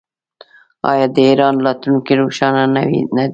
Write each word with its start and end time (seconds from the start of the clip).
آیا 0.91 1.05
د 1.15 1.17
ایران 1.29 1.55
راتلونکی 1.65 2.13
روښانه 2.21 2.63
نه 2.73 2.81
دی؟ 2.89 3.01